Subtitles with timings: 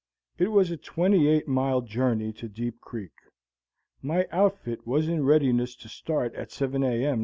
[0.39, 3.11] It was a twenty eight mile journey to Deep Creek.
[4.01, 7.05] My outfit was in readiness to start at 7 a.
[7.05, 7.19] m.